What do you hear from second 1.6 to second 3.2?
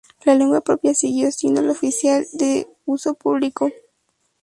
la oficial y de uso